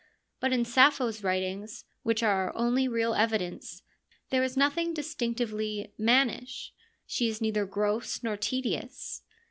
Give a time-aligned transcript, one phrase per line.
[0.39, 3.83] But in Sappho's writings, which are our only real evidence,
[4.31, 6.73] there is nothing distinctively' mannish':
[7.05, 9.21] she is neither gross nor tedious.